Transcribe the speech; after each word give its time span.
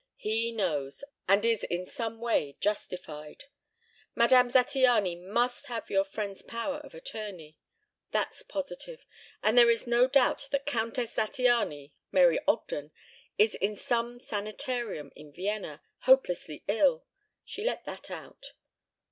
"He 0.15 0.51
knows, 0.51 1.03
and 1.27 1.45
is 1.45 1.63
in 1.63 1.85
some 1.85 2.19
way 2.19 2.57
justified. 2.59 3.43
Madame 4.15 4.49
Zattiany 4.49 5.15
must 5.15 5.67
have 5.67 5.91
your 5.91 6.05
friend's 6.05 6.41
power 6.41 6.77
of 6.77 6.95
attorney. 6.95 7.55
That's 8.09 8.41
positive. 8.41 9.05
And 9.43 9.55
there 9.55 9.69
is 9.69 9.85
no 9.85 10.07
doubt 10.07 10.47
that 10.49 10.65
Countess 10.65 11.13
Zattiany 11.13 11.91
Mary 12.11 12.39
Ogden 12.47 12.89
is 13.37 13.53
in 13.53 13.75
some 13.75 14.19
sanitarium 14.19 15.11
in 15.15 15.31
Vienna, 15.33 15.83
hopelessly 15.99 16.63
ill. 16.67 17.05
She 17.45 17.63
let 17.63 17.85
that 17.85 18.09
out." 18.09 18.53